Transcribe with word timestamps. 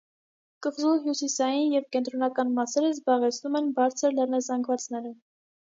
Կղզու 0.65 0.93
հյուսիսային 1.03 1.75
և 1.77 1.85
կենտրոնական 1.97 2.55
մասերը 2.61 2.91
զբաղեցնում 2.95 3.61
են 3.63 3.71
բարձր 3.79 4.19
լեռնազանգվածները։ 4.19 5.17